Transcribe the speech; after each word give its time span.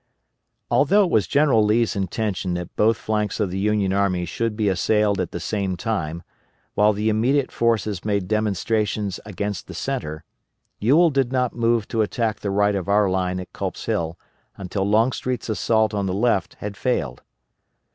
Although 0.71 1.03
it 1.03 1.11
was 1.11 1.27
General 1.27 1.63
Lee's 1.63 1.95
intention 1.95 2.55
that 2.55 2.75
both 2.75 2.97
flanks 2.97 3.39
of 3.39 3.51
the 3.51 3.59
Union 3.59 3.93
army 3.93 4.25
should 4.25 4.57
be 4.57 4.67
assailed 4.67 5.19
at 5.21 5.29
the 5.29 5.39
same 5.39 5.77
time, 5.77 6.23
while 6.73 6.91
the 6.91 7.07
intermediate 7.07 7.51
forces 7.51 8.03
made 8.03 8.27
demonstrations 8.27 9.19
against 9.27 9.67
the 9.67 9.75
centre, 9.75 10.23
Ewell 10.79 11.11
did 11.11 11.31
not 11.31 11.55
move 11.55 11.87
to 11.89 12.01
attack 12.01 12.39
the 12.39 12.49
right 12.49 12.73
of 12.73 12.89
our 12.89 13.11
line 13.11 13.39
at 13.39 13.53
Culp's 13.53 13.85
Hill 13.85 14.17
until 14.57 14.89
Longstreet's 14.89 15.49
assault 15.49 15.93
on 15.93 16.07
the 16.07 16.15
left 16.15 16.55
had 16.55 16.75
failed. 16.75 17.21